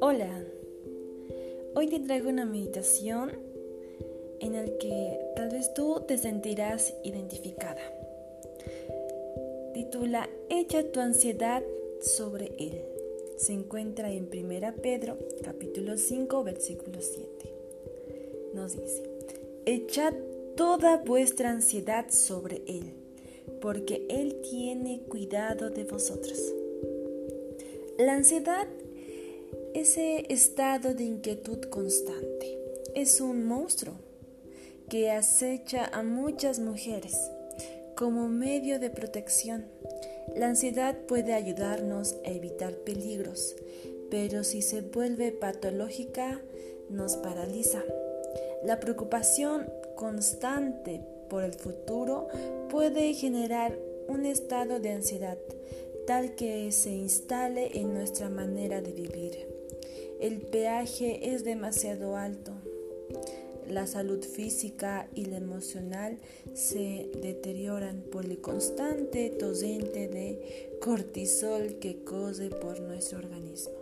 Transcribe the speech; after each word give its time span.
Hola, 0.00 0.44
hoy 1.76 1.86
te 1.88 2.00
traigo 2.00 2.28
una 2.28 2.44
meditación 2.46 3.30
en 4.40 4.54
la 4.54 4.64
que 4.78 5.20
tal 5.36 5.50
vez 5.50 5.72
tú 5.74 6.02
te 6.08 6.18
sentirás 6.18 6.94
identificada. 7.04 7.80
Titula 9.72 10.28
Echa 10.50 10.82
tu 10.90 10.98
ansiedad 10.98 11.62
sobre 12.00 12.52
él. 12.58 12.82
Se 13.36 13.52
encuentra 13.52 14.10
en 14.10 14.28
1 14.32 14.74
Pedro 14.82 15.16
capítulo 15.44 15.96
5 15.96 16.42
versículo 16.42 17.00
7. 17.00 17.52
Nos 18.52 18.76
dice, 18.76 19.04
echad 19.64 20.14
toda 20.56 20.96
vuestra 20.96 21.50
ansiedad 21.50 22.06
sobre 22.08 22.62
él, 22.66 23.05
porque 23.60 24.06
él 24.08 24.40
tiene 24.42 25.02
cuidado 25.08 25.70
de 25.70 25.84
vosotros. 25.84 26.40
La 27.98 28.14
ansiedad 28.14 28.66
ese 29.76 30.24
estado 30.32 30.94
de 30.94 31.04
inquietud 31.04 31.60
constante. 31.66 32.58
Es 32.94 33.20
un 33.20 33.44
monstruo 33.44 33.92
que 34.88 35.10
acecha 35.10 35.84
a 35.84 36.02
muchas 36.02 36.60
mujeres 36.60 37.30
como 37.94 38.28
medio 38.28 38.78
de 38.78 38.88
protección. 38.88 39.66
La 40.34 40.48
ansiedad 40.48 40.96
puede 41.06 41.34
ayudarnos 41.34 42.16
a 42.24 42.30
evitar 42.30 42.72
peligros, 42.72 43.54
pero 44.10 44.44
si 44.44 44.62
se 44.62 44.80
vuelve 44.80 45.30
patológica 45.30 46.40
nos 46.88 47.16
paraliza. 47.16 47.82
La 48.64 48.80
preocupación 48.80 49.70
constante 49.94 51.02
por 51.28 51.44
el 51.44 51.54
futuro 51.54 52.28
puede 52.70 53.14
generar 53.14 53.78
un 54.08 54.24
estado 54.24 54.80
de 54.80 54.90
ansiedad 54.92 55.38
tal 56.06 56.34
que 56.36 56.70
se 56.70 56.90
instale 56.90 57.80
en 57.80 57.92
nuestra 57.92 58.28
manera 58.28 58.80
de 58.80 58.92
vivir 58.92 59.56
el 60.20 60.40
peaje 60.40 61.34
es 61.34 61.44
demasiado 61.44 62.16
alto. 62.16 62.52
La 63.68 63.86
salud 63.86 64.22
física 64.24 65.08
y 65.14 65.26
la 65.26 65.36
emocional 65.36 66.18
se 66.54 67.10
deterioran 67.20 68.02
por 68.10 68.24
el 68.24 68.40
constante 68.40 69.28
torrente 69.28 70.08
de 70.08 70.78
cortisol 70.80 71.78
que 71.80 72.02
corre 72.04 72.48
por 72.48 72.80
nuestro 72.80 73.18
organismo. 73.18 73.74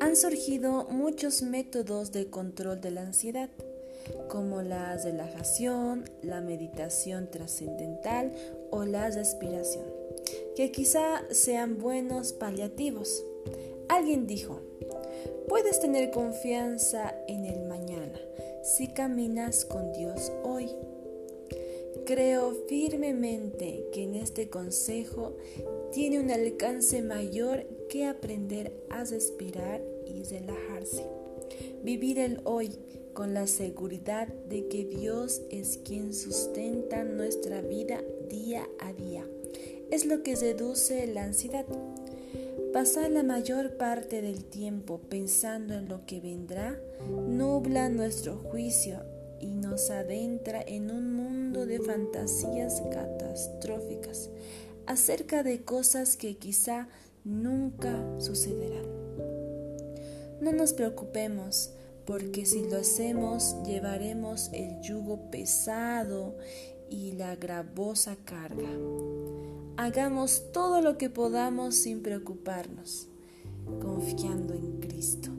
Han 0.00 0.16
surgido 0.16 0.86
muchos 0.90 1.42
métodos 1.42 2.12
de 2.12 2.26
control 2.26 2.80
de 2.80 2.90
la 2.90 3.02
ansiedad, 3.02 3.50
como 4.28 4.62
la 4.62 4.96
relajación, 4.96 6.04
la 6.22 6.40
meditación 6.40 7.30
trascendental 7.30 8.32
o 8.70 8.84
la 8.84 9.10
respiración, 9.10 9.84
que 10.56 10.72
quizá 10.72 11.22
sean 11.30 11.78
buenos 11.78 12.32
paliativos. 12.32 13.24
Alguien 13.88 14.26
dijo, 14.26 14.60
Puedes 15.50 15.80
tener 15.80 16.12
confianza 16.12 17.12
en 17.26 17.44
el 17.44 17.62
mañana 17.62 18.20
si 18.62 18.86
caminas 18.86 19.64
con 19.64 19.92
Dios 19.92 20.30
hoy. 20.44 20.70
Creo 22.06 22.52
firmemente 22.68 23.88
que 23.92 24.04
en 24.04 24.14
este 24.14 24.48
consejo 24.48 25.36
tiene 25.92 26.20
un 26.20 26.30
alcance 26.30 27.02
mayor 27.02 27.66
que 27.88 28.06
aprender 28.06 28.72
a 28.90 29.02
respirar 29.02 29.82
y 30.06 30.22
relajarse. 30.22 31.19
Vivir 31.82 32.18
el 32.18 32.40
hoy 32.44 32.70
con 33.14 33.34
la 33.34 33.46
seguridad 33.46 34.28
de 34.48 34.68
que 34.68 34.84
Dios 34.84 35.42
es 35.50 35.78
quien 35.84 36.14
sustenta 36.14 37.04
nuestra 37.04 37.60
vida 37.60 38.00
día 38.28 38.68
a 38.80 38.92
día. 38.92 39.26
Es 39.90 40.06
lo 40.06 40.22
que 40.22 40.36
reduce 40.36 41.06
la 41.06 41.24
ansiedad. 41.24 41.66
Pasar 42.72 43.10
la 43.10 43.24
mayor 43.24 43.76
parte 43.76 44.22
del 44.22 44.44
tiempo 44.44 45.00
pensando 45.08 45.74
en 45.74 45.88
lo 45.88 46.06
que 46.06 46.20
vendrá 46.20 46.78
nubla 47.28 47.88
nuestro 47.88 48.36
juicio 48.36 49.00
y 49.40 49.54
nos 49.54 49.90
adentra 49.90 50.62
en 50.64 50.90
un 50.90 51.14
mundo 51.14 51.66
de 51.66 51.80
fantasías 51.80 52.82
catastróficas 52.92 54.30
acerca 54.86 55.42
de 55.42 55.62
cosas 55.62 56.16
que 56.16 56.36
quizá 56.36 56.88
nunca 57.24 58.04
sucederán. 58.18 58.99
No 60.40 60.52
nos 60.52 60.72
preocupemos 60.72 61.70
porque 62.06 62.46
si 62.46 62.68
lo 62.68 62.78
hacemos 62.78 63.56
llevaremos 63.64 64.50
el 64.54 64.80
yugo 64.80 65.30
pesado 65.30 66.36
y 66.88 67.12
la 67.12 67.36
gravosa 67.36 68.16
carga. 68.24 68.70
Hagamos 69.76 70.50
todo 70.52 70.80
lo 70.80 70.98
que 70.98 71.10
podamos 71.10 71.74
sin 71.74 72.02
preocuparnos, 72.02 73.06
confiando 73.80 74.54
en 74.54 74.80
Cristo. 74.80 75.30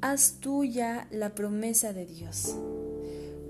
Haz 0.00 0.38
tuya 0.40 1.08
la 1.10 1.34
promesa 1.34 1.92
de 1.92 2.06
Dios. 2.06 2.56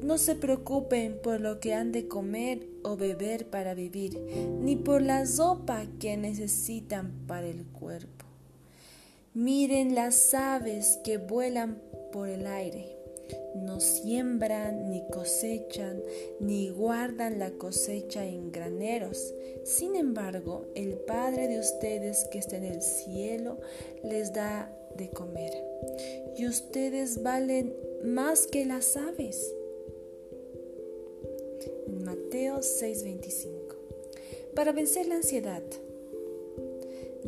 No 0.03 0.17
se 0.17 0.35
preocupen 0.37 1.19
por 1.23 1.41
lo 1.41 1.61
que 1.61 1.75
han 1.75 1.93
de 1.93 2.09
comer 2.09 2.67
o 2.83 2.97
beber 2.97 3.51
para 3.51 3.75
vivir, 3.75 4.19
ni 4.63 4.75
por 4.75 5.03
la 5.03 5.27
sopa 5.27 5.85
que 5.99 6.17
necesitan 6.17 7.13
para 7.27 7.47
el 7.47 7.65
cuerpo. 7.67 8.28
Miren 9.39 9.95
las 9.95 10.35
aves 10.35 10.99
que 11.05 11.17
vuelan 11.19 11.81
por 12.11 12.29
el 12.29 12.45
aire 12.45 12.99
no 13.55 13.81
siembran, 13.81 14.91
ni 14.91 15.07
cosechan, 15.09 16.03
ni 16.41 16.71
guardan 16.71 17.39
la 17.39 17.51
cosecha 17.53 18.25
en 18.25 18.51
graneros. 18.53 19.35
Sin 19.65 19.97
embargo, 19.97 20.67
el 20.75 20.95
Padre 20.95 21.49
de 21.49 21.61
ustedes 21.61 22.27
que 22.31 22.39
está 22.39 22.57
en 22.57 22.65
el 22.65 22.83
cielo 22.83 23.59
les 24.03 24.33
da 24.33 24.73
de 24.97 25.11
comer. 25.11 25.53
Y 26.37 26.47
ustedes 26.47 27.23
valen 27.23 27.75
más 28.05 28.47
que 28.47 28.65
las 28.65 28.97
aves. 28.97 29.55
Mateo 32.05 32.63
6:25. 32.63 33.77
Para 34.55 34.73
vencer 34.73 35.07
la 35.07 35.17
ansiedad, 35.17 35.63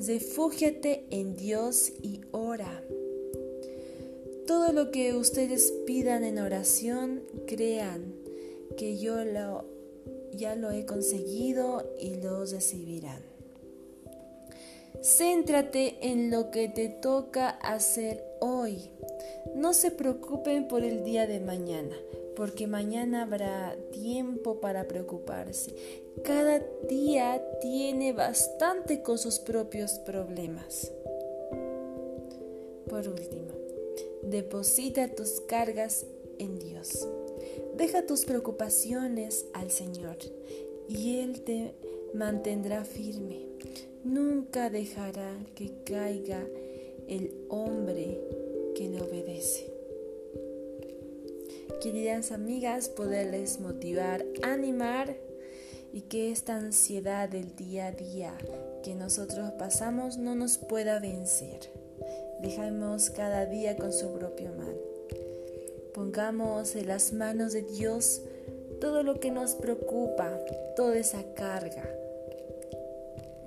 refúgiate 0.07 1.05
en 1.11 1.37
Dios 1.37 1.93
y 2.03 2.23
ora. 2.31 2.83
Todo 4.47 4.73
lo 4.73 4.91
que 4.91 5.15
ustedes 5.15 5.73
pidan 5.87 6.25
en 6.25 6.39
oración, 6.39 7.23
crean 7.47 8.15
que 8.77 8.99
yo 8.99 9.17
ya 10.33 10.57
lo 10.57 10.71
he 10.71 10.87
conseguido 10.87 11.93
y 12.01 12.17
lo 12.17 12.45
recibirán. 12.45 13.23
Céntrate 15.03 15.99
en 16.03 16.31
lo 16.31 16.51
que 16.51 16.69
te 16.69 16.89
toca 16.89 17.49
hacer 17.49 18.25
hoy. 18.41 18.91
No 19.55 19.73
se 19.73 19.91
preocupen 19.91 20.69
por 20.69 20.85
el 20.85 21.05
día 21.05 21.27
de 21.27 21.41
mañana, 21.41 21.97
porque 22.41 22.67
mañana 22.67 23.25
habrá 23.25 23.77
tiempo 23.93 24.63
para 24.63 24.89
preocuparse. 24.89 25.75
Cada 26.25 26.65
día 26.89 27.45
tiene 27.61 28.15
bastante 28.15 29.03
con 29.03 29.19
sus 29.19 29.39
propios 29.39 29.99
problemas. 29.99 30.91
Por 32.89 33.07
último, 33.09 33.53
Deposita 34.23 35.07
tus 35.09 35.43
cargas 35.43 36.07
en 36.39 36.59
Dios. 36.59 37.07
Deja 37.77 38.07
tus 38.07 38.25
preocupaciones 38.25 39.45
al 39.53 39.71
Señor 39.71 40.17
y 40.89 41.19
Él 41.19 41.43
te 41.43 41.75
mantendrá 42.15 42.85
firme. 42.85 43.49
Nunca 44.03 44.71
dejará 44.71 45.37
que 45.55 45.73
caiga 45.85 46.43
el 47.07 47.35
hombre 47.51 48.19
que 48.75 48.89
le 48.89 49.03
obedece. 49.03 49.70
Queridas 51.79 52.33
amigas, 52.33 52.89
poderles 52.89 53.61
motivar, 53.61 54.25
animar 54.43 55.17
y 55.93 56.03
que 56.03 56.31
esta 56.31 56.57
ansiedad 56.57 57.29
del 57.29 57.57
día 57.57 57.87
a 57.87 57.93
día 57.93 58.37
que 58.83 58.95
nosotros 58.95 59.53
pasamos 59.53 60.19
no 60.19 60.35
nos 60.35 60.59
pueda 60.59 60.99
vencer. 60.99 61.71
Dejamos 62.43 63.11
cada 63.11 63.47
día 63.47 63.77
con 63.77 63.93
su 63.93 64.13
propia 64.13 64.51
mano. 64.53 64.79
Pongamos 65.95 66.77
en 66.77 66.89
las 66.89 67.13
manos 67.13 67.53
de 67.53 67.63
Dios 67.63 68.23
todo 68.81 69.03
lo 69.03 69.21
que 69.21 69.31
nos 69.31 69.55
preocupa, 69.55 70.39
toda 70.77 70.99
esa 70.99 71.23
carga. 71.35 71.89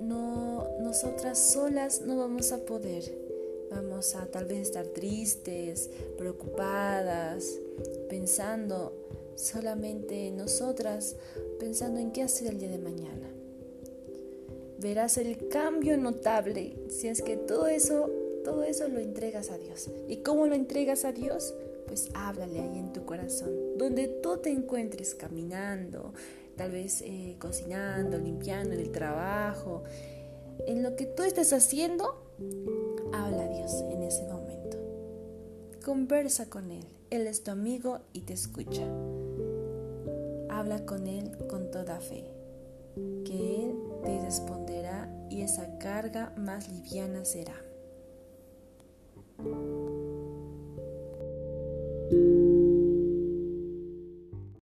No, 0.00 0.66
nosotras 0.80 1.38
solas 1.38 2.02
no 2.02 2.16
vamos 2.16 2.52
a 2.52 2.58
poder. 2.58 3.23
Vamos 3.70 4.14
a 4.14 4.26
tal 4.26 4.46
vez 4.46 4.60
estar 4.60 4.86
tristes, 4.86 5.90
preocupadas, 6.16 7.58
pensando 8.08 8.92
solamente 9.36 10.28
en 10.28 10.36
nosotras, 10.36 11.16
pensando 11.58 12.00
en 12.00 12.12
qué 12.12 12.22
hacer 12.22 12.48
el 12.48 12.58
día 12.58 12.70
de 12.70 12.78
mañana. 12.78 13.28
Verás 14.78 15.18
el 15.18 15.48
cambio 15.48 15.96
notable 15.96 16.76
si 16.88 17.08
es 17.08 17.22
que 17.22 17.36
todo 17.36 17.66
eso 17.66 18.10
todo 18.44 18.62
eso 18.62 18.86
lo 18.88 19.00
entregas 19.00 19.50
a 19.50 19.58
Dios. 19.58 19.90
¿Y 20.06 20.18
cómo 20.18 20.46
lo 20.46 20.54
entregas 20.54 21.04
a 21.04 21.12
Dios? 21.12 21.54
Pues 21.86 22.10
háblale 22.14 22.60
ahí 22.60 22.78
en 22.78 22.92
tu 22.92 23.04
corazón, 23.04 23.50
donde 23.76 24.06
tú 24.06 24.36
te 24.36 24.50
encuentres 24.50 25.14
caminando, 25.14 26.12
tal 26.56 26.70
vez 26.70 27.02
eh, 27.02 27.36
cocinando, 27.38 28.18
limpiando, 28.18 28.74
en 28.74 28.80
el 28.80 28.92
trabajo, 28.92 29.82
en 30.66 30.82
lo 30.82 30.94
que 30.94 31.06
tú 31.06 31.22
estés 31.22 31.52
haciendo, 31.52 32.22
habla 33.14 33.44
a 33.44 33.48
Dios 33.48 33.84
en 33.90 34.02
ese 34.02 34.24
momento. 34.24 34.78
Conversa 35.84 36.48
con 36.48 36.70
Él. 36.70 36.86
Él 37.10 37.26
es 37.26 37.44
tu 37.44 37.50
amigo 37.50 38.00
y 38.12 38.22
te 38.22 38.32
escucha. 38.32 38.82
Habla 40.48 40.84
con 40.86 41.06
Él 41.06 41.36
con 41.48 41.70
toda 41.70 42.00
fe, 42.00 42.24
que 43.24 43.64
Él 43.64 43.74
te 44.02 44.20
responderá 44.20 45.08
y 45.30 45.42
esa 45.42 45.78
carga 45.78 46.32
más 46.36 46.68
liviana 46.68 47.24
será. 47.24 47.54